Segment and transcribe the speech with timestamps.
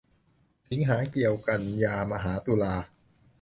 [0.69, 2.75] สิงหาเกี่ยวกันยามาหาตุลา